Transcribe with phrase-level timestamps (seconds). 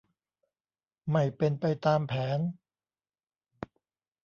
[1.11, 2.39] ไม่เป็นไปตามแผน